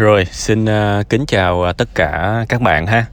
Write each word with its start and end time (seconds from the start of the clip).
Rồi, 0.00 0.24
xin 0.24 0.64
uh, 0.64 1.08
kính 1.08 1.26
chào 1.26 1.66
uh, 1.70 1.76
tất 1.76 1.88
cả 1.94 2.44
các 2.48 2.62
bạn 2.62 2.86
ha. 2.86 3.06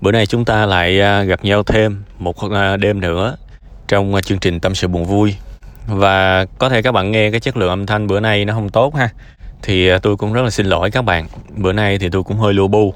Bữa 0.00 0.12
nay 0.12 0.26
chúng 0.26 0.44
ta 0.44 0.66
lại 0.66 1.00
uh, 1.00 1.28
gặp 1.28 1.44
nhau 1.44 1.62
thêm 1.62 2.02
một 2.18 2.36
đêm 2.80 3.00
nữa 3.00 3.36
trong 3.88 4.14
chương 4.24 4.38
trình 4.38 4.60
tâm 4.60 4.74
sự 4.74 4.88
buồn 4.88 5.04
vui. 5.04 5.36
Và 5.86 6.44
có 6.58 6.68
thể 6.68 6.82
các 6.82 6.92
bạn 6.92 7.10
nghe 7.10 7.30
cái 7.30 7.40
chất 7.40 7.56
lượng 7.56 7.68
âm 7.68 7.86
thanh 7.86 8.06
bữa 8.06 8.20
nay 8.20 8.44
nó 8.44 8.54
không 8.54 8.68
tốt 8.68 8.94
ha. 8.94 9.08
Thì 9.62 9.98
tôi 9.98 10.16
cũng 10.16 10.32
rất 10.32 10.42
là 10.42 10.50
xin 10.50 10.66
lỗi 10.66 10.90
các 10.90 11.02
bạn. 11.02 11.26
Bữa 11.56 11.72
nay 11.72 11.98
thì 11.98 12.08
tôi 12.08 12.22
cũng 12.22 12.36
hơi 12.36 12.54
lu 12.54 12.68
bu. 12.68 12.94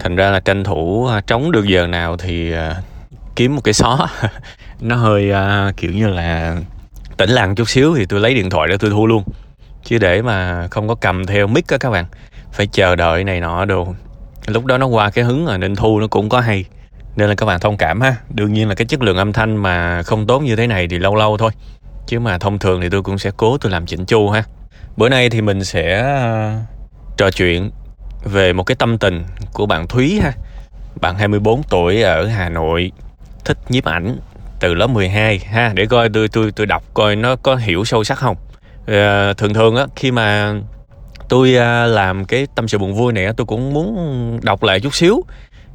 Thành 0.00 0.16
ra 0.16 0.30
là 0.30 0.40
tranh 0.40 0.64
thủ 0.64 1.10
trống 1.26 1.52
được 1.52 1.64
giờ 1.66 1.86
nào 1.86 2.16
thì 2.16 2.52
kiếm 3.36 3.54
một 3.56 3.62
cái 3.64 3.74
xó. 3.74 4.08
nó 4.80 4.96
hơi 4.96 5.32
kiểu 5.76 5.92
như 5.92 6.08
là 6.08 6.56
tỉnh 7.16 7.30
lặng 7.30 7.54
chút 7.54 7.68
xíu 7.68 7.94
thì 7.96 8.06
tôi 8.06 8.20
lấy 8.20 8.34
điện 8.34 8.50
thoại 8.50 8.68
để 8.68 8.76
tôi 8.76 8.90
thu 8.90 9.06
luôn. 9.06 9.24
Chứ 9.84 9.98
để 9.98 10.22
mà 10.22 10.68
không 10.70 10.88
có 10.88 10.94
cầm 10.94 11.26
theo 11.26 11.46
mic 11.46 11.68
á 11.68 11.78
các 11.78 11.90
bạn 11.90 12.04
phải 12.52 12.66
chờ 12.66 12.96
đợi 12.96 13.24
này 13.24 13.40
nọ 13.40 13.64
đồ. 13.64 13.94
Lúc 14.46 14.64
đó 14.64 14.78
nó 14.78 14.86
qua 14.86 15.10
cái 15.10 15.24
hứng 15.24 15.46
rồi 15.46 15.58
nên 15.58 15.76
thu 15.76 16.00
nó 16.00 16.06
cũng 16.06 16.28
có 16.28 16.40
hay. 16.40 16.64
Nên 17.16 17.28
là 17.28 17.34
các 17.34 17.46
bạn 17.46 17.60
thông 17.60 17.76
cảm 17.76 18.00
ha. 18.00 18.16
Đương 18.28 18.52
nhiên 18.52 18.68
là 18.68 18.74
cái 18.74 18.86
chất 18.86 19.02
lượng 19.02 19.16
âm 19.16 19.32
thanh 19.32 19.56
mà 19.56 20.02
không 20.02 20.26
tốt 20.26 20.40
như 20.40 20.56
thế 20.56 20.66
này 20.66 20.88
thì 20.88 20.98
lâu 20.98 21.14
lâu 21.14 21.36
thôi. 21.36 21.50
Chứ 22.06 22.20
mà 22.20 22.38
thông 22.38 22.58
thường 22.58 22.80
thì 22.80 22.88
tôi 22.88 23.02
cũng 23.02 23.18
sẽ 23.18 23.30
cố 23.36 23.58
tôi 23.58 23.72
làm 23.72 23.86
chỉnh 23.86 24.06
chu 24.06 24.30
ha. 24.30 24.44
Bữa 24.96 25.08
nay 25.08 25.30
thì 25.30 25.40
mình 25.40 25.64
sẽ 25.64 26.00
à, 26.00 26.56
trò 27.16 27.30
chuyện 27.30 27.70
về 28.24 28.52
một 28.52 28.62
cái 28.62 28.76
tâm 28.76 28.98
tình 28.98 29.24
của 29.52 29.66
bạn 29.66 29.86
Thúy 29.86 30.20
ha. 30.22 30.32
Bạn 31.00 31.16
24 31.18 31.62
tuổi 31.62 32.02
ở 32.02 32.26
Hà 32.26 32.48
Nội 32.48 32.92
thích 33.44 33.58
nhiếp 33.68 33.84
ảnh 33.84 34.16
từ 34.60 34.74
lớp 34.74 34.86
12 34.86 35.38
ha. 35.38 35.72
Để 35.74 35.86
coi 35.86 36.08
tôi 36.08 36.28
tôi 36.28 36.52
tôi 36.52 36.66
đọc 36.66 36.82
coi 36.94 37.16
nó 37.16 37.36
có 37.36 37.56
hiểu 37.56 37.84
sâu 37.84 38.04
sắc 38.04 38.18
không. 38.18 38.36
À, 38.86 39.32
thường 39.36 39.54
thường 39.54 39.76
á 39.76 39.86
khi 39.96 40.10
mà 40.10 40.54
tôi 41.32 41.56
à, 41.56 41.86
làm 41.86 42.24
cái 42.24 42.46
tâm 42.54 42.68
sự 42.68 42.78
buồn 42.78 42.94
vui 42.94 43.12
này 43.12 43.26
tôi 43.36 43.46
cũng 43.46 43.74
muốn 43.74 44.40
đọc 44.42 44.62
lại 44.62 44.80
chút 44.80 44.94
xíu 44.94 45.24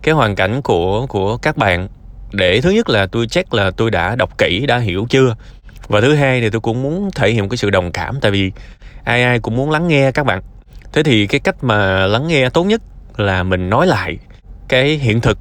cái 0.02 0.14
hoàn 0.14 0.36
cảnh 0.36 0.62
của 0.62 1.06
của 1.06 1.38
các 1.38 1.58
bạn. 1.58 1.88
Để 2.32 2.62
thứ 2.62 2.70
nhất 2.70 2.90
là 2.90 3.08
tôi 3.08 3.28
check 3.28 3.54
là 3.54 3.72
tôi 3.72 3.92
đã 3.92 4.16
đọc 4.16 4.38
kỹ, 4.38 4.66
đã 4.66 4.78
hiểu 4.78 5.06
chưa? 5.10 5.36
Và 5.88 6.02
thứ 6.02 6.16
hai 6.16 6.42
thì 6.42 6.50
tôi 6.50 6.62
cũng 6.62 6.84
muốn 6.84 7.10
thể 7.16 7.32
hiện 7.32 7.50
cái 7.50 7.58
sự 7.58 7.70
đồng 7.70 7.92
cảm, 7.92 8.20
tại 8.22 8.32
vì 8.32 8.52
ai 9.04 9.24
ai 9.24 9.40
cũng 9.40 9.56
muốn 9.56 9.72
lắng 9.72 9.88
nghe 9.88 10.12
các 10.12 10.26
bạn. 10.26 10.42
Thế 10.94 11.04
thì 11.04 11.28
cái 11.28 11.40
cách 11.40 11.64
mà 11.64 12.08
lắng 12.08 12.28
nghe 12.28 12.50
tốt 12.50 12.64
nhất 12.64 12.82
là 13.16 13.44
mình 13.44 13.70
nói 13.70 13.88
lại 13.88 14.18
cái 14.68 14.98
hiện 14.98 15.22
thực, 15.22 15.38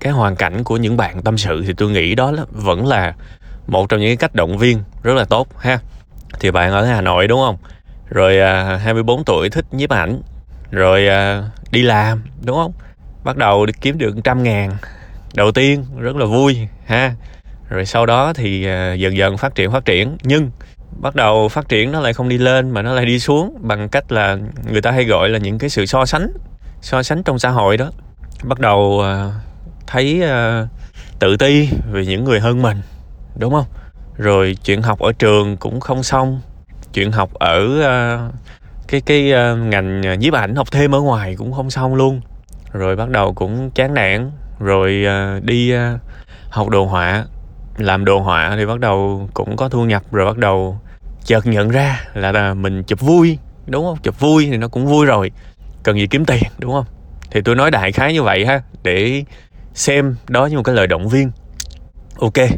cái 0.00 0.12
hoàn 0.12 0.36
cảnh 0.36 0.64
của 0.64 0.76
những 0.76 0.96
bạn 0.96 1.22
tâm 1.22 1.38
sự. 1.38 1.64
Thì 1.66 1.72
tôi 1.76 1.90
nghĩ 1.90 2.14
đó 2.14 2.32
vẫn 2.50 2.86
là 2.86 3.14
một 3.66 3.88
trong 3.88 4.00
những 4.00 4.08
cái 4.08 4.16
cách 4.16 4.34
động 4.34 4.58
viên 4.58 4.78
rất 5.02 5.14
là 5.14 5.24
tốt, 5.24 5.48
ha? 5.58 5.78
Thì 6.40 6.50
bạn 6.50 6.72
ở 6.72 6.84
Hà 6.84 7.00
Nội, 7.00 7.28
đúng 7.28 7.40
không? 7.40 7.56
Rồi 8.10 8.38
à, 8.38 8.76
24 8.76 9.24
tuổi 9.24 9.50
thích 9.50 9.64
nhiếp 9.72 9.90
ảnh. 9.90 10.22
Rồi 10.70 11.08
à, 11.08 11.42
đi 11.70 11.82
làm 11.82 12.22
đúng 12.44 12.56
không? 12.56 12.72
Bắt 13.24 13.36
đầu 13.36 13.66
đi 13.66 13.72
kiếm 13.80 13.98
được 13.98 14.16
trăm 14.24 14.42
ngàn. 14.42 14.76
Đầu 15.34 15.52
tiên 15.52 15.84
rất 15.98 16.16
là 16.16 16.26
vui 16.26 16.68
ha. 16.86 17.14
Rồi 17.68 17.86
sau 17.86 18.06
đó 18.06 18.32
thì 18.32 18.66
à, 18.66 18.92
dần 18.92 19.16
dần 19.16 19.36
phát 19.36 19.54
triển 19.54 19.72
phát 19.72 19.84
triển. 19.84 20.16
Nhưng 20.22 20.50
bắt 21.00 21.14
đầu 21.14 21.48
phát 21.48 21.68
triển 21.68 21.92
nó 21.92 22.00
lại 22.00 22.12
không 22.12 22.28
đi 22.28 22.38
lên 22.38 22.70
mà 22.70 22.82
nó 22.82 22.94
lại 22.94 23.06
đi 23.06 23.18
xuống 23.18 23.58
bằng 23.60 23.88
cách 23.88 24.12
là 24.12 24.38
người 24.70 24.82
ta 24.82 24.90
hay 24.90 25.04
gọi 25.04 25.28
là 25.28 25.38
những 25.38 25.58
cái 25.58 25.70
sự 25.70 25.86
so 25.86 26.04
sánh 26.04 26.32
so 26.80 27.02
sánh 27.02 27.22
trong 27.22 27.38
xã 27.38 27.50
hội 27.50 27.76
đó. 27.76 27.90
Bắt 28.44 28.58
đầu 28.58 29.00
à, 29.04 29.32
thấy 29.86 30.22
à, 30.22 30.66
tự 31.18 31.36
ti 31.36 31.68
về 31.92 32.06
những 32.06 32.24
người 32.24 32.40
hơn 32.40 32.62
mình 32.62 32.78
đúng 33.38 33.52
không? 33.52 33.66
Rồi 34.16 34.56
chuyện 34.64 34.82
học 34.82 34.98
ở 34.98 35.12
trường 35.12 35.56
cũng 35.56 35.80
không 35.80 36.02
xong 36.02 36.40
chuyện 36.92 37.12
học 37.12 37.34
ở 37.34 37.58
uh, 37.64 38.34
cái 38.88 39.00
cái 39.00 39.32
uh, 39.32 39.58
ngành 39.58 40.18
nhiếp 40.18 40.34
ảnh 40.34 40.54
học 40.54 40.70
thêm 40.70 40.94
ở 40.94 41.00
ngoài 41.00 41.34
cũng 41.38 41.52
không 41.52 41.70
xong 41.70 41.94
luôn. 41.94 42.20
Rồi 42.72 42.96
bắt 42.96 43.08
đầu 43.08 43.34
cũng 43.34 43.70
chán 43.70 43.94
nản 43.94 44.30
rồi 44.58 45.04
uh, 45.06 45.44
đi 45.44 45.74
uh, 45.74 46.00
học 46.50 46.68
đồ 46.68 46.84
họa. 46.84 47.24
Làm 47.76 48.04
đồ 48.04 48.20
họa 48.20 48.54
thì 48.56 48.66
bắt 48.66 48.80
đầu 48.80 49.28
cũng 49.34 49.56
có 49.56 49.68
thu 49.68 49.84
nhập 49.84 50.02
rồi 50.12 50.26
bắt 50.26 50.38
đầu 50.38 50.80
chợt 51.24 51.46
nhận 51.46 51.68
ra 51.68 52.04
là, 52.14 52.32
là 52.32 52.54
mình 52.54 52.82
chụp 52.82 53.00
vui 53.00 53.38
đúng 53.66 53.84
không? 53.84 53.96
Chụp 54.02 54.20
vui 54.20 54.46
thì 54.50 54.56
nó 54.56 54.68
cũng 54.68 54.86
vui 54.86 55.06
rồi 55.06 55.30
cần 55.82 55.96
gì 55.96 56.06
kiếm 56.06 56.24
tiền 56.24 56.42
đúng 56.58 56.72
không? 56.72 56.84
Thì 57.30 57.40
tôi 57.44 57.54
nói 57.54 57.70
đại 57.70 57.92
khái 57.92 58.12
như 58.12 58.22
vậy 58.22 58.46
ha 58.46 58.62
để 58.82 59.24
xem 59.74 60.16
đó 60.28 60.46
như 60.46 60.56
một 60.56 60.62
cái 60.62 60.74
lời 60.74 60.86
động 60.86 61.08
viên. 61.08 61.30
Ok 62.20 62.48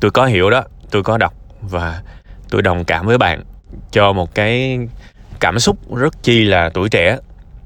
tôi 0.00 0.10
có 0.10 0.26
hiểu 0.26 0.50
đó 0.50 0.62
tôi 0.90 1.02
có 1.02 1.18
đọc 1.18 1.34
và 1.60 2.02
tôi 2.50 2.62
đồng 2.62 2.84
cảm 2.84 3.06
với 3.06 3.18
bạn 3.18 3.42
cho 3.90 4.12
một 4.12 4.34
cái 4.34 4.78
cảm 5.40 5.58
xúc 5.58 5.96
rất 5.96 6.22
chi 6.22 6.44
là 6.44 6.70
tuổi 6.74 6.88
trẻ. 6.88 7.18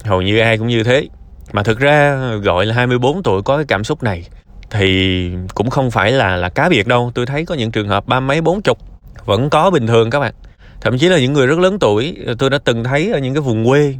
Hầu 0.04 0.22
như 0.22 0.38
ai 0.38 0.58
cũng 0.58 0.66
như 0.66 0.82
thế. 0.82 1.08
Mà 1.52 1.62
thực 1.62 1.78
ra 1.78 2.16
gọi 2.42 2.66
là 2.66 2.74
24 2.74 3.22
tuổi 3.22 3.42
có 3.42 3.56
cái 3.56 3.64
cảm 3.68 3.84
xúc 3.84 4.02
này 4.02 4.24
thì 4.70 5.30
cũng 5.54 5.70
không 5.70 5.90
phải 5.90 6.12
là 6.12 6.36
là 6.36 6.48
cá 6.48 6.68
biệt 6.68 6.86
đâu. 6.86 7.12
Tôi 7.14 7.26
thấy 7.26 7.44
có 7.44 7.54
những 7.54 7.70
trường 7.70 7.88
hợp 7.88 8.06
ba 8.06 8.20
mấy 8.20 8.40
bốn 8.40 8.62
chục 8.62 8.78
vẫn 9.24 9.50
có 9.50 9.70
bình 9.70 9.86
thường 9.86 10.10
các 10.10 10.20
bạn. 10.20 10.34
Thậm 10.80 10.98
chí 10.98 11.08
là 11.08 11.18
những 11.18 11.32
người 11.32 11.46
rất 11.46 11.58
lớn 11.58 11.78
tuổi, 11.78 12.16
tôi 12.38 12.50
đã 12.50 12.58
từng 12.64 12.84
thấy 12.84 13.12
ở 13.12 13.18
những 13.18 13.34
cái 13.34 13.40
vùng 13.40 13.66
quê. 13.66 13.94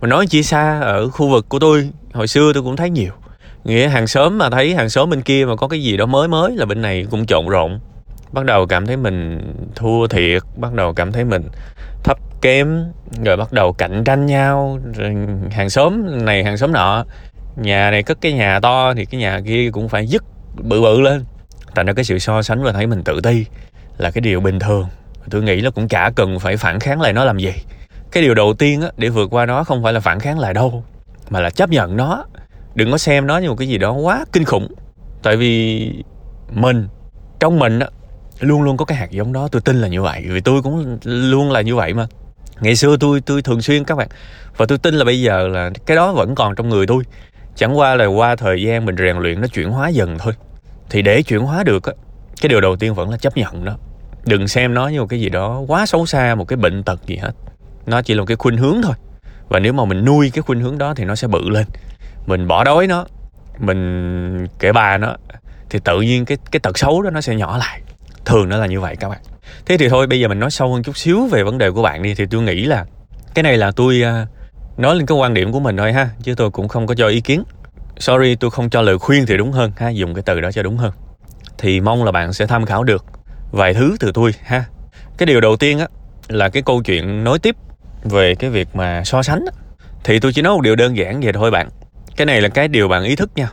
Mà 0.00 0.08
nói 0.08 0.26
chỉ 0.26 0.42
xa, 0.42 0.80
ở 0.80 1.08
khu 1.08 1.28
vực 1.28 1.48
của 1.48 1.58
tôi, 1.58 1.90
hồi 2.12 2.26
xưa 2.26 2.52
tôi 2.54 2.62
cũng 2.62 2.76
thấy 2.76 2.90
nhiều. 2.90 3.12
Nghĩa 3.64 3.88
hàng 3.88 4.06
xóm 4.06 4.38
mà 4.38 4.50
thấy, 4.50 4.74
hàng 4.74 4.88
xóm 4.88 5.10
bên 5.10 5.22
kia 5.22 5.44
mà 5.44 5.56
có 5.56 5.68
cái 5.68 5.82
gì 5.82 5.96
đó 5.96 6.06
mới 6.06 6.28
mới 6.28 6.56
là 6.56 6.66
bên 6.66 6.82
này 6.82 7.06
cũng 7.10 7.26
trộn 7.26 7.46
rộn 7.46 7.80
bắt 8.32 8.44
đầu 8.44 8.66
cảm 8.66 8.86
thấy 8.86 8.96
mình 8.96 9.40
thua 9.74 10.06
thiệt 10.06 10.42
bắt 10.56 10.72
đầu 10.72 10.92
cảm 10.92 11.12
thấy 11.12 11.24
mình 11.24 11.42
thấp 12.04 12.18
kém 12.42 12.84
rồi 13.24 13.36
bắt 13.36 13.52
đầu 13.52 13.72
cạnh 13.72 14.04
tranh 14.04 14.26
nhau 14.26 14.78
rồi 14.94 15.16
hàng 15.50 15.70
xóm 15.70 16.24
này 16.24 16.44
hàng 16.44 16.56
xóm 16.56 16.72
nọ. 16.72 17.04
Nhà 17.56 17.90
này 17.90 18.02
cất 18.02 18.20
cái 18.20 18.32
nhà 18.32 18.60
to 18.60 18.94
thì 18.94 19.04
cái 19.04 19.20
nhà 19.20 19.40
kia 19.46 19.70
cũng 19.72 19.88
phải 19.88 20.06
dứt 20.06 20.24
bự 20.56 20.80
bự 20.80 21.00
lên. 21.00 21.24
Thành 21.74 21.86
ra 21.86 21.92
cái 21.92 22.04
sự 22.04 22.18
so 22.18 22.42
sánh 22.42 22.62
và 22.62 22.72
thấy 22.72 22.86
mình 22.86 23.02
tự 23.04 23.20
ti 23.20 23.46
là 23.98 24.10
cái 24.10 24.20
điều 24.20 24.40
bình 24.40 24.58
thường. 24.58 24.86
Tôi 25.30 25.42
nghĩ 25.42 25.60
là 25.60 25.70
cũng 25.70 25.88
chả 25.88 26.10
cần 26.10 26.38
phải 26.38 26.56
phản 26.56 26.80
kháng 26.80 27.00
lại 27.00 27.12
nó 27.12 27.24
làm 27.24 27.38
gì. 27.38 27.52
Cái 28.12 28.22
điều 28.22 28.34
đầu 28.34 28.54
tiên 28.54 28.80
á, 28.80 28.88
để 28.96 29.08
vượt 29.08 29.28
qua 29.30 29.46
nó 29.46 29.64
không 29.64 29.82
phải 29.82 29.92
là 29.92 30.00
phản 30.00 30.20
kháng 30.20 30.38
lại 30.38 30.54
đâu 30.54 30.84
mà 31.30 31.40
là 31.40 31.50
chấp 31.50 31.70
nhận 31.70 31.96
nó. 31.96 32.24
Đừng 32.74 32.90
có 32.90 32.98
xem 32.98 33.26
nó 33.26 33.38
như 33.38 33.48
một 33.48 33.56
cái 33.58 33.68
gì 33.68 33.78
đó 33.78 33.92
quá 33.92 34.24
kinh 34.32 34.44
khủng. 34.44 34.68
Tại 35.22 35.36
vì 35.36 36.04
mình 36.52 36.88
trong 37.40 37.58
mình 37.58 37.78
á, 37.78 37.86
luôn 38.40 38.62
luôn 38.62 38.76
có 38.76 38.84
cái 38.84 38.98
hạt 38.98 39.10
giống 39.10 39.32
đó. 39.32 39.48
Tôi 39.52 39.62
tin 39.62 39.76
là 39.76 39.88
như 39.88 40.02
vậy, 40.02 40.24
vì 40.28 40.40
tôi 40.40 40.62
cũng 40.62 40.98
luôn 41.04 41.50
là 41.50 41.60
như 41.60 41.76
vậy 41.76 41.94
mà. 41.94 42.06
Ngày 42.60 42.76
xưa 42.76 42.96
tôi 43.00 43.20
tôi 43.20 43.42
thường 43.42 43.62
xuyên 43.62 43.84
các 43.84 43.94
bạn, 43.94 44.08
và 44.56 44.66
tôi 44.66 44.78
tin 44.78 44.94
là 44.94 45.04
bây 45.04 45.20
giờ 45.20 45.48
là 45.48 45.70
cái 45.86 45.96
đó 45.96 46.12
vẫn 46.12 46.34
còn 46.34 46.54
trong 46.54 46.68
người 46.68 46.86
tôi. 46.86 47.02
Chẳng 47.56 47.78
qua 47.78 47.94
là 47.94 48.06
qua 48.06 48.36
thời 48.36 48.62
gian 48.62 48.84
mình 48.84 48.96
rèn 48.96 49.16
luyện 49.16 49.40
nó 49.40 49.46
chuyển 49.46 49.70
hóa 49.70 49.88
dần 49.88 50.18
thôi. 50.18 50.34
Thì 50.90 51.02
để 51.02 51.22
chuyển 51.22 51.40
hóa 51.40 51.62
được 51.64 51.84
á, 51.84 51.92
cái 52.40 52.48
điều 52.48 52.60
đầu 52.60 52.76
tiên 52.76 52.94
vẫn 52.94 53.10
là 53.10 53.16
chấp 53.16 53.36
nhận 53.36 53.64
đó. 53.64 53.76
Đừng 54.24 54.48
xem 54.48 54.74
nó 54.74 54.88
như 54.88 55.00
một 55.00 55.06
cái 55.06 55.20
gì 55.20 55.28
đó 55.28 55.62
quá 55.66 55.86
xấu 55.86 56.06
xa, 56.06 56.34
một 56.34 56.44
cái 56.44 56.56
bệnh 56.56 56.82
tật 56.82 57.06
gì 57.06 57.16
hết. 57.16 57.32
Nó 57.86 58.02
chỉ 58.02 58.14
là 58.14 58.20
một 58.20 58.26
cái 58.26 58.36
khuynh 58.36 58.56
hướng 58.56 58.82
thôi. 58.82 58.94
Và 59.48 59.58
nếu 59.58 59.72
mà 59.72 59.84
mình 59.84 60.04
nuôi 60.04 60.30
cái 60.34 60.42
khuynh 60.42 60.60
hướng 60.60 60.78
đó 60.78 60.94
thì 60.94 61.04
nó 61.04 61.14
sẽ 61.14 61.28
bự 61.28 61.48
lên. 61.48 61.66
Mình 62.26 62.48
bỏ 62.48 62.64
đói 62.64 62.86
nó, 62.86 63.06
mình 63.58 64.46
kể 64.58 64.72
bà 64.72 64.98
nó, 64.98 65.16
thì 65.70 65.78
tự 65.84 66.00
nhiên 66.00 66.24
cái 66.24 66.38
cái 66.50 66.60
tật 66.60 66.78
xấu 66.78 67.02
đó 67.02 67.10
nó 67.10 67.20
sẽ 67.20 67.36
nhỏ 67.36 67.56
lại 67.58 67.80
thường 68.24 68.48
nó 68.48 68.56
là 68.56 68.66
như 68.66 68.80
vậy 68.80 68.96
các 68.96 69.08
bạn. 69.08 69.20
Thế 69.66 69.76
thì 69.76 69.88
thôi 69.88 70.06
bây 70.06 70.20
giờ 70.20 70.28
mình 70.28 70.40
nói 70.40 70.50
sâu 70.50 70.72
hơn 70.72 70.82
chút 70.82 70.96
xíu 70.96 71.26
về 71.26 71.42
vấn 71.42 71.58
đề 71.58 71.70
của 71.70 71.82
bạn 71.82 72.02
đi 72.02 72.14
thì 72.14 72.26
tôi 72.30 72.42
nghĩ 72.42 72.64
là 72.64 72.84
cái 73.34 73.42
này 73.42 73.56
là 73.56 73.70
tôi 73.70 74.02
à, 74.02 74.26
nói 74.76 74.94
lên 74.94 75.06
cái 75.06 75.18
quan 75.18 75.34
điểm 75.34 75.52
của 75.52 75.60
mình 75.60 75.76
thôi 75.76 75.92
ha 75.92 76.08
chứ 76.22 76.34
tôi 76.34 76.50
cũng 76.50 76.68
không 76.68 76.86
có 76.86 76.94
cho 76.94 77.08
ý 77.08 77.20
kiến. 77.20 77.42
Sorry 77.98 78.34
tôi 78.34 78.50
không 78.50 78.70
cho 78.70 78.82
lời 78.82 78.98
khuyên 78.98 79.26
thì 79.26 79.36
đúng 79.36 79.52
hơn 79.52 79.72
ha 79.76 79.88
dùng 79.88 80.14
cái 80.14 80.22
từ 80.22 80.40
đó 80.40 80.52
cho 80.52 80.62
đúng 80.62 80.76
hơn. 80.76 80.92
Thì 81.58 81.80
mong 81.80 82.04
là 82.04 82.12
bạn 82.12 82.32
sẽ 82.32 82.46
tham 82.46 82.66
khảo 82.66 82.84
được 82.84 83.04
vài 83.52 83.74
thứ 83.74 83.96
từ 84.00 84.12
tôi 84.14 84.34
ha. 84.42 84.64
Cái 85.18 85.26
điều 85.26 85.40
đầu 85.40 85.56
tiên 85.56 85.78
á 85.78 85.86
là 86.28 86.48
cái 86.48 86.62
câu 86.62 86.82
chuyện 86.82 87.24
nối 87.24 87.38
tiếp 87.38 87.56
về 88.04 88.34
cái 88.34 88.50
việc 88.50 88.68
mà 88.74 89.04
so 89.04 89.22
sánh 89.22 89.44
á, 89.46 89.52
thì 90.04 90.18
tôi 90.18 90.32
chỉ 90.32 90.42
nói 90.42 90.54
một 90.54 90.60
điều 90.60 90.76
đơn 90.76 90.96
giản 90.96 91.20
vậy 91.20 91.32
thôi 91.32 91.50
bạn. 91.50 91.68
Cái 92.16 92.26
này 92.26 92.40
là 92.40 92.48
cái 92.48 92.68
điều 92.68 92.88
bạn 92.88 93.04
ý 93.04 93.16
thức 93.16 93.30
nha. 93.36 93.50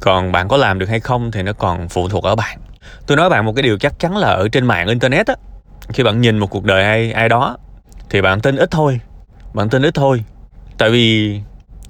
Còn 0.00 0.32
bạn 0.32 0.48
có 0.48 0.56
làm 0.56 0.78
được 0.78 0.88
hay 0.88 1.00
không 1.00 1.30
thì 1.30 1.42
nó 1.42 1.52
còn 1.52 1.88
phụ 1.88 2.08
thuộc 2.08 2.24
ở 2.24 2.34
bạn 2.34 2.58
tôi 3.06 3.16
nói 3.16 3.28
bạn 3.28 3.44
một 3.44 3.52
cái 3.56 3.62
điều 3.62 3.78
chắc 3.78 3.98
chắn 3.98 4.16
là 4.16 4.28
ở 4.28 4.48
trên 4.48 4.66
mạng 4.66 4.88
internet 4.88 5.26
á. 5.26 5.34
Khi 5.88 6.02
bạn 6.02 6.20
nhìn 6.20 6.38
một 6.38 6.46
cuộc 6.46 6.64
đời 6.64 6.84
ai 6.84 7.12
ai 7.12 7.28
đó 7.28 7.56
thì 8.10 8.20
bạn 8.20 8.40
tin 8.40 8.56
ít 8.56 8.70
thôi. 8.70 9.00
Bạn 9.54 9.68
tin 9.68 9.82
ít 9.82 9.94
thôi. 9.94 10.24
Tại 10.78 10.90
vì 10.90 11.40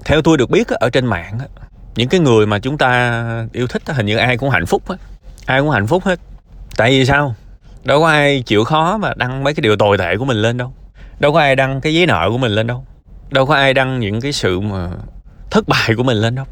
theo 0.04 0.22
tôi 0.22 0.38
được 0.38 0.50
biết 0.50 0.68
á, 0.68 0.76
ở 0.80 0.90
trên 0.90 1.06
mạng 1.06 1.38
á, 1.38 1.46
những 1.94 2.08
cái 2.08 2.20
người 2.20 2.46
mà 2.46 2.58
chúng 2.58 2.78
ta 2.78 3.22
yêu 3.52 3.66
thích 3.66 3.82
á, 3.86 3.94
hình 3.94 4.06
như 4.06 4.16
ai 4.16 4.36
cũng 4.36 4.50
hạnh 4.50 4.66
phúc 4.66 4.82
hết 4.88 4.96
ai 5.46 5.60
cũng 5.60 5.70
hạnh 5.70 5.86
phúc 5.86 6.04
hết. 6.04 6.18
Tại 6.76 6.90
vì 6.90 7.06
sao? 7.06 7.34
Đâu 7.84 8.00
có 8.00 8.08
ai 8.08 8.42
chịu 8.46 8.64
khó 8.64 8.98
mà 8.98 9.12
đăng 9.16 9.44
mấy 9.44 9.54
cái 9.54 9.60
điều 9.60 9.76
tồi 9.76 9.98
tệ 9.98 10.16
của 10.16 10.24
mình 10.24 10.36
lên 10.36 10.56
đâu. 10.56 10.72
Đâu 11.18 11.32
có 11.32 11.40
ai 11.40 11.56
đăng 11.56 11.80
cái 11.80 11.94
giấy 11.94 12.06
nợ 12.06 12.28
của 12.30 12.38
mình 12.38 12.52
lên 12.52 12.66
đâu. 12.66 12.84
Đâu 13.30 13.46
có 13.46 13.54
ai 13.54 13.74
đăng 13.74 14.00
những 14.00 14.20
cái 14.20 14.32
sự 14.32 14.60
mà 14.60 14.88
thất 15.50 15.68
bại 15.68 15.94
của 15.96 16.02
mình 16.02 16.16
lên 16.16 16.34
đâu 16.34 16.46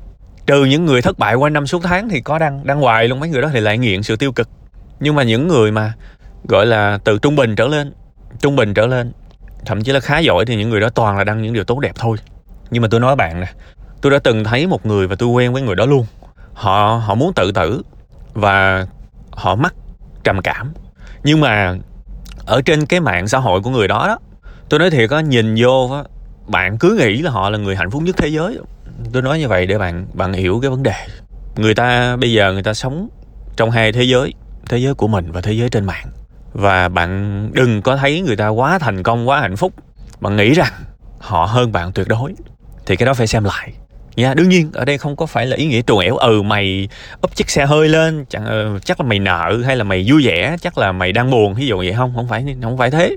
trừ 0.50 0.64
những 0.64 0.87
người 0.87 1.02
thất 1.02 1.19
bại 1.19 1.35
qua 1.35 1.50
năm 1.50 1.67
suốt 1.67 1.82
tháng 1.82 2.08
thì 2.08 2.20
có 2.20 2.38
đăng 2.38 2.67
đăng 2.67 2.81
hoài 2.81 3.08
luôn. 3.08 3.20
Mấy 3.20 3.29
người 3.29 3.43
đó 3.43 3.49
thì 3.52 3.61
lại 3.61 3.79
nghiện 3.79 4.02
sự 4.02 4.17
tiêu 4.17 4.32
cực. 4.32 4.49
Nhưng 5.00 5.14
mà 5.14 5.23
những 5.23 5.49
người 5.49 5.70
mà, 5.70 5.93
gọi 6.49 6.67
là, 6.67 6.99
từ 7.05 7.19
trung 7.19 7.37
bình 7.37 7.56
trở 7.56 7.67
lên, 7.67 7.93
trung 8.41 8.56
bình 8.56 8.75
trở 8.75 8.87
lên, 8.87 9.12
thậm 9.67 9.82
chí 9.82 9.93
là 9.93 10.00
khá 10.00 10.19
giỏi 10.19 10.44
thì 10.47 10.56
những 10.56 10.70
người 10.70 10.81
đó 10.81 10.88
toàn 10.88 11.19
là 11.19 11.25
đăng 11.25 11.43
những 11.43 11.52
điều 11.52 11.64
tốt 11.64 11.79
đẹp 11.79 11.93
thôi. 11.94 12.17
Nhưng 12.70 12.82
mà 12.82 12.88
tôi 12.91 13.00
nói 13.00 13.17
bạn 13.17 13.41
nè, 13.41 13.47
tôi 14.00 14.12
đã 14.12 14.19
từng 14.19 14.44
thấy 14.44 14.67
một 14.67 14.87
người 14.87 15.06
và 15.06 15.17
tôi 15.17 15.29
quen 15.29 15.52
với 15.52 15.62
người 15.62 15.76
đó 15.76 15.87
luôn. 15.87 16.06
Họ 16.53 17.03
họ 17.06 17.14
muốn 17.14 17.32
tự 17.35 17.53
tử 17.53 17.82
và 18.35 18.87
họ 19.31 19.55
mắc 19.55 19.75
trầm 20.25 20.43
cảm. 20.43 20.73
Nhưng 21.25 21.41
mà 21.41 21.75
ở 22.46 22.62
trên 22.62 22.87
cái 22.87 23.00
mạng 23.00 23.29
xã 23.29 23.38
hội 23.38 23.61
của 23.61 23.70
người 23.70 23.88
đó 23.88 24.05
đó, 24.08 24.19
tôi 24.69 24.81
nói 24.81 24.91
thiệt 24.91 25.11
á, 25.11 25.20
nhìn 25.20 25.55
vô 25.58 25.91
á, 25.93 26.03
bạn 26.46 26.79
cứ 26.79 26.96
nghĩ 26.99 27.23
là 27.23 27.31
họ 27.31 27.50
là 27.50 27.58
người 27.58 27.76
hạnh 27.76 27.91
phúc 27.91 28.03
nhất 28.03 28.17
thế 28.17 28.29
giới 28.29 28.58
tôi 29.12 29.23
nói 29.23 29.38
như 29.38 29.49
vậy 29.49 29.67
để 29.67 29.79
bạn 29.79 30.06
bạn 30.12 30.32
hiểu 30.32 30.58
cái 30.62 30.70
vấn 30.70 30.82
đề. 30.82 30.94
Người 31.56 31.75
ta 31.75 32.17
bây 32.17 32.32
giờ 32.32 32.52
người 32.52 32.62
ta 32.62 32.75
sống 32.75 33.08
trong 33.56 33.70
hai 33.70 33.93
thế 33.93 34.02
giới 34.02 34.35
thế 34.69 34.79
giới 34.79 34.94
của 34.94 35.08
mình 35.08 35.32
và 35.32 35.41
thế 35.41 35.52
giới 35.52 35.69
trên 35.69 35.85
mạng. 35.85 36.06
Và 36.52 36.88
bạn 36.88 37.50
đừng 37.52 37.82
có 37.82 37.97
thấy 37.97 38.20
người 38.20 38.37
ta 38.37 38.49
quá 38.49 38.79
thành 38.79 39.02
công 39.02 39.29
quá 39.29 39.41
hạnh 39.41 39.56
phúc. 39.56 39.73
Bạn 40.20 40.37
nghĩ 40.37 40.55
rằng 40.55 40.73
họ 41.19 41.44
hơn 41.44 41.73
bạn 41.73 41.93
tuyệt 41.93 42.08
đối. 42.08 42.35
Thì 42.87 42.97
cái 42.97 43.06
đó 43.06 43.14
phải 43.14 43.26
xem 43.26 43.44
lại. 43.44 43.73
Nha 44.17 44.35
đương 44.35 44.49
nhiên 44.49 44.70
ở 44.73 44.85
đây 44.85 44.99
không 44.99 45.17
có 45.17 45.26
phải 45.26 45.46
là 45.46 45.56
ý 45.56 45.67
nghĩa 45.67 45.82
trù 45.82 45.99
ẻo 45.99 46.17
ừ 46.17 46.43
mày 46.43 46.88
úp 47.20 47.37
chiếc 47.37 47.50
xe 47.50 47.67
hơi 47.67 47.88
lên 47.88 48.25
chẳng 48.29 48.75
uh, 48.76 48.85
chắc 48.85 49.00
là 49.00 49.06
mày 49.06 49.19
nợ 49.19 49.62
hay 49.64 49.76
là 49.76 49.85
mày 49.85 50.05
vui 50.08 50.26
vẻ 50.26 50.56
chắc 50.61 50.79
là 50.79 50.93
mày 50.93 51.12
đang 51.12 51.31
buồn 51.31 51.55
ví 51.55 51.67
dụ 51.67 51.76
vậy. 51.76 51.93
Không 51.93 52.12
không 52.14 52.29
phải 52.29 52.56
không 52.62 52.79
phải 52.79 52.91
thế. 52.91 53.17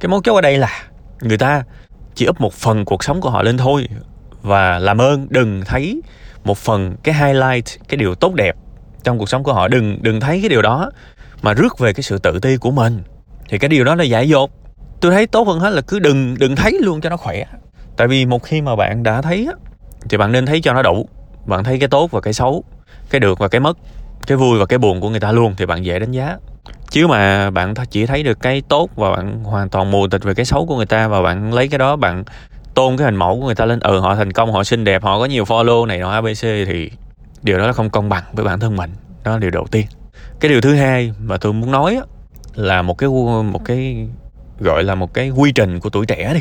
Cái 0.00 0.08
mấu 0.08 0.20
chốt 0.20 0.34
ở 0.34 0.40
đây 0.40 0.58
là 0.58 0.82
người 1.20 1.38
ta 1.38 1.62
chỉ 2.14 2.26
úp 2.26 2.40
một 2.40 2.54
phần 2.54 2.84
cuộc 2.84 3.04
sống 3.04 3.20
của 3.20 3.30
họ 3.30 3.42
lên 3.42 3.56
thôi 3.56 3.88
và 4.44 4.78
làm 4.78 5.00
ơn, 5.00 5.26
đừng 5.30 5.62
thấy 5.64 6.00
một 6.44 6.58
phần 6.58 6.96
cái 7.02 7.14
highlight, 7.14 7.64
cái 7.88 7.96
điều 7.96 8.14
tốt 8.14 8.34
đẹp 8.34 8.56
trong 9.02 9.18
cuộc 9.18 9.28
sống 9.28 9.42
của 9.42 9.52
họ. 9.52 9.68
Đừng 9.68 9.98
đừng 10.02 10.20
thấy 10.20 10.40
cái 10.40 10.48
điều 10.48 10.62
đó 10.62 10.90
mà 11.42 11.52
rước 11.52 11.78
về 11.78 11.92
cái 11.92 12.02
sự 12.02 12.18
tự 12.18 12.38
ti 12.38 12.56
của 12.56 12.70
mình. 12.70 13.02
Thì 13.48 13.58
cái 13.58 13.68
điều 13.68 13.84
đó 13.84 13.94
là 13.94 14.04
dại 14.04 14.28
dột. 14.28 14.50
Tôi 15.00 15.12
thấy 15.12 15.26
tốt 15.26 15.48
hơn 15.48 15.60
hết 15.60 15.70
là 15.70 15.80
cứ 15.80 15.98
đừng 15.98 16.34
đừng 16.38 16.56
thấy 16.56 16.78
luôn 16.80 17.00
cho 17.00 17.10
nó 17.10 17.16
khỏe. 17.16 17.44
Tại 17.96 18.08
vì 18.08 18.26
một 18.26 18.42
khi 18.42 18.60
mà 18.60 18.76
bạn 18.76 19.02
đã 19.02 19.22
thấy 19.22 19.48
thì 20.08 20.16
bạn 20.16 20.32
nên 20.32 20.46
thấy 20.46 20.60
cho 20.60 20.72
nó 20.72 20.82
đủ. 20.82 21.08
Bạn 21.46 21.64
thấy 21.64 21.78
cái 21.78 21.88
tốt 21.88 22.10
và 22.10 22.20
cái 22.20 22.32
xấu, 22.32 22.64
cái 23.10 23.20
được 23.20 23.38
và 23.38 23.48
cái 23.48 23.60
mất, 23.60 23.78
cái 24.26 24.38
vui 24.38 24.58
và 24.58 24.66
cái 24.66 24.78
buồn 24.78 25.00
của 25.00 25.10
người 25.10 25.20
ta 25.20 25.32
luôn 25.32 25.54
thì 25.56 25.66
bạn 25.66 25.84
dễ 25.84 25.98
đánh 25.98 26.12
giá. 26.12 26.36
Chứ 26.90 27.06
mà 27.06 27.50
bạn 27.50 27.74
chỉ 27.90 28.06
thấy 28.06 28.22
được 28.22 28.40
cái 28.40 28.62
tốt 28.68 28.90
và 28.96 29.10
bạn 29.10 29.44
hoàn 29.44 29.68
toàn 29.68 29.90
mù 29.90 30.06
tịch 30.08 30.22
về 30.24 30.34
cái 30.34 30.44
xấu 30.44 30.66
của 30.66 30.76
người 30.76 30.86
ta 30.86 31.08
và 31.08 31.22
bạn 31.22 31.54
lấy 31.54 31.68
cái 31.68 31.78
đó 31.78 31.96
bạn 31.96 32.24
tôn 32.74 32.96
cái 32.96 33.04
hình 33.04 33.16
mẫu 33.16 33.40
của 33.40 33.46
người 33.46 33.54
ta 33.54 33.64
lên. 33.64 33.80
Ừ 33.80 34.00
họ 34.00 34.14
thành 34.16 34.32
công, 34.32 34.52
họ 34.52 34.64
xinh 34.64 34.84
đẹp, 34.84 35.02
họ 35.02 35.18
có 35.18 35.24
nhiều 35.24 35.44
follow 35.44 35.86
này 35.86 35.98
nọ 35.98 36.10
abc 36.10 36.42
thì 36.42 36.90
điều 37.42 37.58
đó 37.58 37.66
là 37.66 37.72
không 37.72 37.90
công 37.90 38.08
bằng 38.08 38.24
với 38.32 38.44
bản 38.44 38.60
thân 38.60 38.76
mình. 38.76 38.90
Đó 39.24 39.32
là 39.32 39.38
điều 39.38 39.50
đầu 39.50 39.66
tiên. 39.70 39.86
Cái 40.40 40.48
điều 40.48 40.60
thứ 40.60 40.74
hai 40.74 41.12
mà 41.18 41.36
tôi 41.36 41.52
muốn 41.52 41.70
nói 41.70 42.00
là 42.54 42.82
một 42.82 42.98
cái 42.98 43.08
một 43.52 43.64
cái 43.64 44.06
gọi 44.60 44.82
là 44.82 44.94
một 44.94 45.14
cái 45.14 45.30
quy 45.30 45.52
trình 45.52 45.80
của 45.80 45.90
tuổi 45.90 46.06
trẻ 46.06 46.34
đi. 46.34 46.40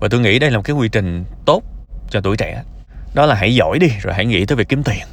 Và 0.00 0.08
tôi 0.08 0.20
nghĩ 0.20 0.38
đây 0.38 0.50
là 0.50 0.56
một 0.56 0.62
cái 0.64 0.76
quy 0.76 0.88
trình 0.88 1.24
tốt 1.44 1.62
cho 2.10 2.20
tuổi 2.20 2.36
trẻ. 2.36 2.62
Đó 3.14 3.26
là 3.26 3.34
hãy 3.34 3.54
giỏi 3.54 3.78
đi, 3.78 3.88
rồi 4.00 4.14
hãy 4.14 4.26
nghĩ 4.26 4.46
tới 4.46 4.56
việc 4.56 4.68
kiếm 4.68 4.82
tiền. 4.82 5.06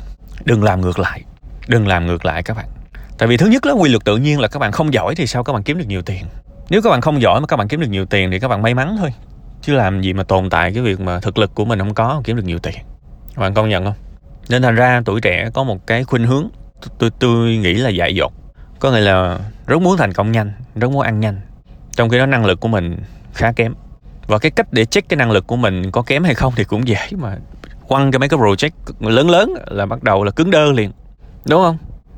Đừng 0.45 0.63
làm 0.63 0.81
ngược 0.81 0.99
lại. 0.99 1.21
Đừng 1.67 1.87
làm 1.87 2.05
ngược 2.07 2.25
lại 2.25 2.43
các 2.43 2.57
bạn. 2.57 2.65
Tại 3.17 3.27
vì 3.27 3.37
thứ 3.37 3.45
nhất 3.45 3.65
là 3.65 3.73
quy 3.73 3.89
luật 3.89 4.05
tự 4.05 4.17
nhiên 4.17 4.39
là 4.39 4.47
các 4.47 4.59
bạn 4.59 4.71
không 4.71 4.93
giỏi 4.93 5.15
thì 5.15 5.27
sao 5.27 5.43
các 5.43 5.53
bạn 5.53 5.63
kiếm 5.63 5.77
được 5.77 5.87
nhiều 5.87 6.01
tiền? 6.01 6.25
Nếu 6.69 6.81
các 6.81 6.89
bạn 6.89 7.01
không 7.01 7.21
giỏi 7.21 7.41
mà 7.41 7.47
các 7.47 7.57
bạn 7.57 7.67
kiếm 7.67 7.79
được 7.79 7.89
nhiều 7.89 8.05
tiền 8.05 8.31
thì 8.31 8.39
các 8.39 8.47
bạn 8.47 8.61
may 8.61 8.73
mắn 8.73 8.95
thôi 8.99 9.13
chứ 9.61 9.73
làm 9.73 10.01
gì 10.01 10.13
mà 10.13 10.23
tồn 10.23 10.49
tại 10.49 10.73
cái 10.73 10.83
việc 10.83 10.99
mà 10.99 11.19
thực 11.19 11.37
lực 11.37 11.55
của 11.55 11.65
mình 11.65 11.79
không 11.79 11.93
có, 11.93 12.21
kiếm 12.23 12.35
được 12.35 12.45
nhiều 12.45 12.59
tiền. 12.59 12.75
Bạn 13.35 13.53
công 13.53 13.69
nhận 13.69 13.85
không? 13.85 13.93
Nên 14.49 14.61
thành 14.61 14.75
ra 14.75 15.01
tuổi 15.05 15.21
trẻ 15.21 15.49
có 15.53 15.63
một 15.63 15.87
cái 15.87 16.03
khuynh 16.03 16.27
hướng 16.27 16.49
tôi 16.97 17.09
tôi 17.19 17.55
nghĩ 17.55 17.73
là 17.73 17.89
dại 17.89 18.15
dột. 18.15 18.33
Có 18.79 18.91
nghĩa 18.91 18.99
là 18.99 19.39
rất 19.67 19.81
muốn 19.81 19.97
thành 19.97 20.13
công 20.13 20.31
nhanh, 20.31 20.51
rất 20.75 20.91
muốn 20.91 21.01
ăn 21.01 21.19
nhanh. 21.19 21.41
Trong 21.91 22.09
khi 22.09 22.17
đó 22.17 22.25
năng 22.25 22.45
lực 22.45 22.59
của 22.59 22.67
mình 22.67 22.97
khá 23.33 23.51
kém. 23.51 23.73
Và 24.27 24.39
cái 24.39 24.51
cách 24.51 24.67
để 24.73 24.85
check 24.85 25.09
cái 25.09 25.17
năng 25.17 25.31
lực 25.31 25.47
của 25.47 25.55
mình 25.55 25.91
có 25.91 26.01
kém 26.01 26.23
hay 26.23 26.33
không 26.33 26.53
thì 26.55 26.63
cũng 26.63 26.87
dễ 26.87 27.07
mà 27.17 27.37
quăng 27.87 28.11
cái 28.11 28.19
mấy 28.19 28.29
cái 28.29 28.39
project 28.39 28.69
lớn 28.99 29.29
lớn 29.29 29.53
là 29.67 29.85
bắt 29.85 30.03
đầu 30.03 30.23
là 30.23 30.31
cứng 30.31 30.51
đơ 30.51 30.71
liền. 30.71 30.91
Đúng 31.45 31.61
không? 31.61 31.77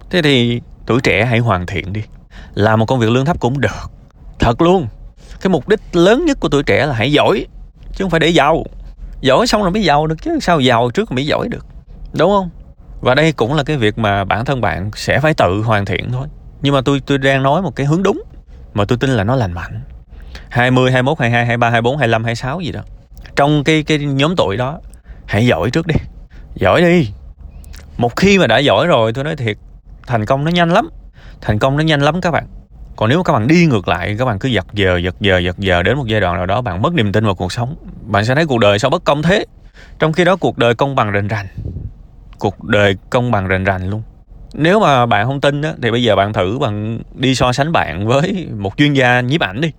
Thế 0.09 0.21
thì 0.21 0.61
tuổi 0.85 1.01
trẻ 1.01 1.25
hãy 1.25 1.39
hoàn 1.39 1.65
thiện 1.65 1.93
đi. 1.93 2.03
Làm 2.53 2.79
một 2.79 2.85
công 2.85 2.99
việc 2.99 3.09
lương 3.09 3.25
thấp 3.25 3.39
cũng 3.39 3.61
được. 3.61 3.91
Thật 4.39 4.61
luôn 4.61 4.87
cái 5.41 5.49
mục 5.49 5.67
đích 5.67 5.79
lớn 5.93 6.25
nhất 6.25 6.37
của 6.39 6.49
tuổi 6.49 6.63
trẻ 6.63 6.85
là 6.85 6.93
hãy 6.93 7.11
giỏi 7.11 7.45
chứ 7.93 8.03
không 8.03 8.09
phải 8.09 8.19
để 8.19 8.27
giàu. 8.27 8.63
Giỏi 9.21 9.47
xong 9.47 9.61
rồi 9.61 9.71
mới 9.71 9.83
giàu 9.83 10.07
được 10.07 10.21
chứ 10.21 10.39
sao 10.41 10.59
giàu 10.59 10.91
trước 10.91 11.11
mới 11.11 11.25
giỏi 11.25 11.47
được 11.47 11.65
đúng 12.13 12.31
không? 12.31 12.49
Và 13.01 13.15
đây 13.15 13.31
cũng 13.31 13.53
là 13.53 13.63
cái 13.63 13.77
việc 13.77 13.97
mà 13.97 14.23
bản 14.23 14.45
thân 14.45 14.61
bạn 14.61 14.91
sẽ 14.95 15.19
phải 15.19 15.33
tự 15.33 15.61
hoàn 15.61 15.85
thiện 15.85 16.11
thôi. 16.11 16.27
Nhưng 16.61 16.73
mà 16.73 16.81
tôi 16.81 17.01
tôi 17.05 17.17
đang 17.17 17.43
nói 17.43 17.61
một 17.61 17.75
cái 17.75 17.85
hướng 17.85 18.03
đúng 18.03 18.23
mà 18.73 18.85
tôi 18.85 18.97
tin 18.97 19.09
là 19.09 19.23
nó 19.23 19.35
lành 19.35 19.53
mạnh. 19.53 19.81
20, 20.49 20.91
21, 20.91 21.19
22, 21.19 21.45
23, 21.45 21.69
24, 21.69 21.97
25, 21.97 22.23
26 22.23 22.59
gì 22.61 22.71
đó. 22.71 22.81
Trong 23.35 23.63
cái 23.63 23.83
cái 23.83 23.97
nhóm 23.97 24.35
tuổi 24.35 24.57
đó 24.57 24.79
hãy 25.25 25.47
giỏi 25.47 25.69
trước 25.71 25.87
đi. 25.87 25.95
Giỏi 26.55 26.81
đi. 26.81 27.09
Một 27.97 28.15
khi 28.15 28.39
mà 28.39 28.47
đã 28.47 28.57
giỏi 28.57 28.87
rồi 28.87 29.13
tôi 29.13 29.23
nói 29.23 29.35
thiệt 29.35 29.57
thành 30.07 30.25
công 30.25 30.45
nó 30.45 30.51
nhanh 30.51 30.69
lắm. 30.69 30.89
Thành 31.41 31.59
công 31.59 31.77
nó 31.77 31.83
nhanh 31.83 32.01
lắm 32.01 32.21
các 32.21 32.31
bạn 32.31 32.47
còn 32.95 33.09
nếu 33.09 33.23
các 33.23 33.33
bạn 33.33 33.47
đi 33.47 33.65
ngược 33.65 33.87
lại 33.87 34.15
các 34.19 34.25
bạn 34.25 34.39
cứ 34.39 34.49
giật 34.49 34.65
giờ 34.73 34.97
giật 34.97 35.15
giờ 35.19 35.37
giật 35.37 35.59
giờ 35.59 35.83
đến 35.83 35.97
một 35.97 36.07
giai 36.07 36.21
đoạn 36.21 36.35
nào 36.35 36.45
đó 36.45 36.61
bạn 36.61 36.81
mất 36.81 36.93
niềm 36.93 37.11
tin 37.11 37.25
vào 37.25 37.35
cuộc 37.35 37.51
sống 37.51 37.75
bạn 38.11 38.25
sẽ 38.25 38.35
thấy 38.35 38.45
cuộc 38.45 38.57
đời 38.57 38.79
sao 38.79 38.89
bất 38.89 39.03
công 39.03 39.21
thế. 39.21 39.45
Trong 39.99 40.13
khi 40.13 40.25
đó 40.25 40.35
cuộc 40.35 40.57
đời 40.57 40.75
công 40.75 40.95
bằng 40.95 41.11
rành 41.11 41.27
rành. 41.27 41.47
Cuộc 42.39 42.63
đời 42.63 42.97
công 43.09 43.31
bằng 43.31 43.47
rành 43.47 43.63
rành 43.63 43.89
luôn. 43.89 44.03
Nếu 44.53 44.79
mà 44.79 45.05
bạn 45.05 45.25
không 45.25 45.41
tin 45.41 45.61
á, 45.61 45.73
thì 45.81 45.91
bây 45.91 46.03
giờ 46.03 46.15
bạn 46.15 46.33
thử 46.33 46.57
bạn 46.61 46.99
đi 47.13 47.35
so 47.35 47.53
sánh 47.53 47.71
bạn 47.71 48.07
với 48.07 48.47
một 48.57 48.77
chuyên 48.77 48.93
gia 48.93 49.21
nhiếp 49.21 49.41
ảnh 49.41 49.61
đi. 49.61 49.71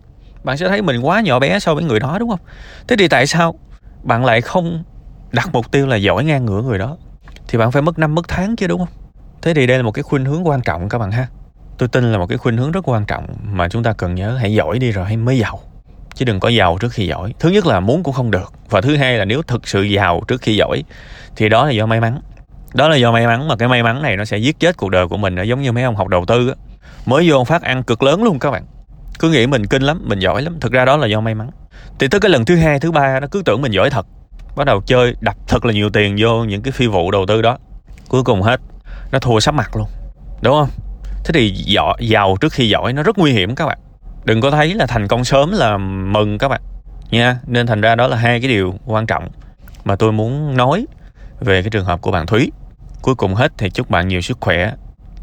Bạn 0.45 0.57
sẽ 0.57 0.69
thấy 0.69 0.83
mình 0.83 1.01
quá 1.01 1.21
nhỏ 1.21 1.39
bé 1.39 1.59
so 1.59 1.75
với 1.75 1.85
người 1.85 2.01
đó 2.01 2.17
đúng 2.19 2.31
không? 2.31 2.41
Thế 2.89 2.97
thì 2.97 3.09
tại 3.09 3.27
sao 3.27 3.55
bạn 4.03 4.25
lại 4.25 4.41
không 4.41 4.83
đặt 5.33 5.49
mục 5.53 5.73
tiêu 5.73 5.87
là 5.87 5.97
giỏi 5.97 6.25
ngang 6.25 6.47
ngửa 6.47 6.63
người 6.63 6.79
đó? 6.79 6.97
Thì 7.49 7.59
bạn 7.59 7.73
phải 7.73 7.83
mất 7.83 7.99
năm 7.99 8.15
mất 8.15 8.29
tháng 8.29 8.57
chứ 8.57 8.67
đúng 8.67 8.79
không? 8.79 8.95
Thế 9.43 9.55
thì 9.55 9.67
đây 9.67 9.77
là 9.77 9.83
một 9.83 9.93
cái 9.93 10.03
khuynh 10.03 10.25
hướng 10.25 10.47
quan 10.47 10.61
trọng 10.61 10.89
các 10.89 10.99
bạn 10.99 11.11
ha 11.11 11.27
tôi 11.79 11.89
tin 11.89 12.13
là 12.13 12.19
một 12.19 12.27
cái 12.27 12.39
khuynh 12.39 12.57
hướng 12.57 12.73
rất 12.73 12.89
quan 12.89 13.05
trọng 13.05 13.27
mà 13.43 13.69
chúng 13.69 13.83
ta 13.83 13.93
cần 13.93 14.15
nhớ, 14.15 14.37
hãy 14.41 14.55
giỏi 14.55 14.79
đi 14.79 14.91
rồi 14.91 15.05
hãy 15.05 15.17
mới 15.17 15.39
giàu. 15.39 15.61
Chứ 16.15 16.25
đừng 16.25 16.41
có 16.41 16.49
giàu 16.49 16.79
trước 16.81 16.93
khi 16.93 17.07
giỏi. 17.07 17.35
Thứ 17.39 17.49
nhất 17.49 17.67
là 17.67 17.81
muốn 17.81 18.03
cũng 18.03 18.15
không 18.15 18.31
được. 18.31 18.53
Và 18.71 18.81
thứ 18.81 18.97
hai 18.97 19.19
là 19.19 19.25
nếu 19.25 19.43
thực 19.43 19.69
sự 19.69 19.83
giàu 19.83 20.23
trước 20.29 20.41
khi 20.41 20.57
giỏi, 20.57 20.85
thì 21.37 21.49
đó 21.49 21.67
là 21.67 21.71
do 21.71 21.87
may 21.87 22.01
mắn. 22.01 22.21
Đó 22.75 22.89
là 22.89 22.97
do 22.97 23.13
may 23.13 23.27
mắn 23.27 23.49
mà 23.49 23.57
cái 23.57 23.69
may 23.69 23.83
mắn 23.83 24.03
này 24.03 24.17
nó 24.17 24.25
sẽ 24.25 24.37
giết 24.37 24.61
chết 24.61 24.77
cuộc 24.77 24.91
đời 24.91 25.09
của 25.09 25.17
mình. 25.17 25.35
Nó 25.35 25.43
giống 25.43 25.63
như 25.63 25.73
mấy 25.73 25.85
ông 25.85 25.97
học 25.97 26.09
đầu 26.09 26.25
tư 26.27 26.49
á. 26.49 26.55
Mới 27.07 27.31
vô 27.31 27.45
phát 27.45 27.63
ăn 27.63 27.83
cực 27.83 28.03
lớn 28.03 28.23
luôn 28.23 28.39
các 28.39 28.51
bạn. 28.51 28.65
Cứ 29.19 29.31
nghĩ 29.31 29.47
mình 29.47 29.67
kinh 29.67 29.83
lắm, 29.83 30.03
mình 30.05 30.19
giỏi 30.19 30.43
lắm. 30.43 30.61
Thực 30.61 30.73
ra 30.73 30.85
đó 30.85 30.97
là 30.97 31.07
do 31.07 31.21
may 31.21 31.35
mắn. 31.35 31.51
Thì 31.99 32.09
tới 32.09 32.21
cái 32.21 32.31
lần 32.31 32.45
thứ 32.45 32.57
hai, 32.57 32.81
thứ 32.81 32.93
ba 32.93 33.21
nó 33.21 33.27
cứ 33.31 33.43
tưởng 33.45 33.63
mình 33.63 33.73
giỏi 33.73 33.91
thật. 33.91 34.07
Bắt 34.57 34.65
đầu 34.65 34.81
chơi 34.87 35.15
đặt 35.21 35.37
thật 35.49 35.65
là 35.65 35.73
nhiều 35.73 35.91
tiền 35.91 36.17
vô 36.19 36.45
những 36.45 36.63
cái 36.63 36.73
phi 36.73 36.87
vụ 36.87 37.11
đầu 37.11 37.27
tư 37.27 37.43
đó. 37.43 37.59
Cuối 38.09 38.25
cùng 38.25 38.43
hết. 38.43 38.61
Nó 39.13 39.19
thua 39.19 39.41
sắp 39.41 39.55
mặt 39.55 39.77
luôn. 39.77 39.87
Đúng 40.43 40.55
không? 40.55 40.69
Thế 41.25 41.33
thì 41.35 41.51
giỏi, 41.51 41.97
giàu 42.01 42.37
trước 42.41 42.53
khi 42.53 42.69
giỏi 42.69 42.93
nó 42.93 43.03
rất 43.03 43.19
nguy 43.19 43.33
hiểm 43.33 43.55
các 43.55 43.67
bạn. 43.67 43.79
Đừng 44.25 44.41
có 44.41 44.51
thấy 44.51 44.75
là 44.75 44.87
thành 44.87 45.09
công 45.09 45.25
sớm 45.25 45.53
là 45.53 45.79
mừng 45.79 46.39
các 46.39 46.49
bạn. 46.49 46.61
Nha 47.11 47.39
nên 47.47 47.67
thành 47.67 47.81
ra 47.81 47.95
đó 47.95 48.07
là 48.07 48.17
hai 48.17 48.41
cái 48.41 48.49
điều 48.49 48.75
quan 48.87 49.07
trọng 49.07 49.29
mà 49.85 49.97
tôi 49.97 50.13
muốn 50.13 50.57
nói 50.57 50.87
về 51.41 51.63
cái 51.63 51.71
trường 51.71 51.85
hợp 51.85 52.01
của 52.01 52.11
bạn 52.11 52.27
thúy. 52.27 52.53
Cuối 53.03 53.15
cùng 53.15 53.35
hết 53.35 53.53
thì 53.59 53.71
chúc 53.71 53.91
bạn 53.91 54.09
nhiều 54.09 54.21
sức 54.21 54.39
khỏe 54.41 54.73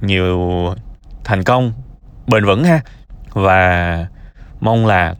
nhiều 0.01 0.65
thành 1.23 1.43
công 1.43 1.73
bền 2.27 2.45
vững 2.45 2.63
ha. 2.63 2.81
Và 3.33 4.07
mong 4.59 4.85
là 4.85 5.15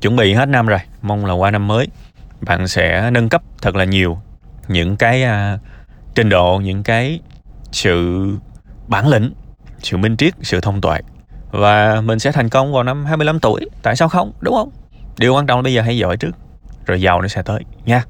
chuẩn 0.00 0.16
bị 0.16 0.34
hết 0.34 0.48
năm 0.48 0.66
rồi 0.66 0.78
mong 1.02 1.26
là 1.26 1.32
qua 1.32 1.50
năm 1.50 1.66
mới 1.66 1.88
bạn 2.40 2.68
sẽ 2.68 3.10
nâng 3.10 3.28
cấp 3.28 3.42
thật 3.62 3.76
là 3.76 3.84
nhiều 3.84 4.18
những 4.68 4.96
cái 4.96 5.24
uh, 5.24 5.60
trình 6.14 6.28
độ 6.28 6.60
những 6.64 6.82
cái 6.82 7.20
sự 7.72 8.28
bản 8.88 9.08
lĩnh 9.08 9.32
sự 9.82 9.96
minh 9.96 10.16
triết, 10.16 10.34
sự 10.42 10.60
thông 10.60 10.80
tuệ. 10.80 10.98
Và 11.50 12.00
mình 12.00 12.18
sẽ 12.18 12.32
thành 12.32 12.48
công 12.48 12.72
vào 12.72 12.82
năm 12.82 13.04
25 13.04 13.40
tuổi. 13.40 13.60
Tại 13.82 13.96
sao 13.96 14.08
không? 14.08 14.32
Đúng 14.40 14.54
không? 14.54 14.70
Điều 15.18 15.34
quan 15.34 15.46
trọng 15.46 15.58
là 15.58 15.62
bây 15.62 15.74
giờ 15.74 15.82
hãy 15.82 15.98
giỏi 15.98 16.16
trước, 16.16 16.30
rồi 16.86 17.00
giàu 17.00 17.22
nó 17.22 17.28
sẽ 17.28 17.42
tới. 17.42 17.64
Nha. 17.84 18.04